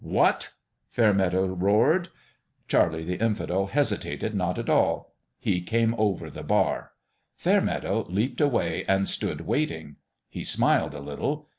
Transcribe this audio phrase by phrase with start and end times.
[0.19, 0.49] "What!"
[0.87, 2.09] Fairmeadow roared.
[2.67, 5.13] Charlie the Infidel hesitated not at all.
[5.39, 6.93] He came over the bar.
[7.35, 9.97] Fairmeadow leaped away and stood waiting.
[10.27, 11.49] He smiled a little.